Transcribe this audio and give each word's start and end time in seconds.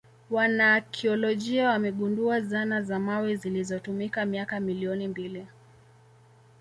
Wanaakiolojia 0.29 1.67
wamegundua 1.69 2.41
zana 2.41 2.81
za 2.81 2.99
mawe 2.99 3.35
zilizotumika 3.35 4.25
miaka 4.25 4.59
milioni 4.59 5.07
mbili 5.07 5.47